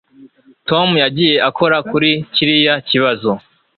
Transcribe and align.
Tom 0.69 0.89
yagiye 1.03 1.35
akora 1.49 1.77
kuri 1.89 2.11
kiriya 2.33 2.75
kibazo 2.89 3.31